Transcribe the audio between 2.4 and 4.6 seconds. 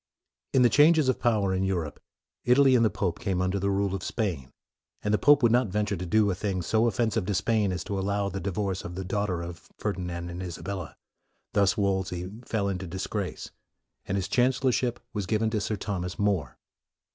Italy and the pope came under the rule of Spain,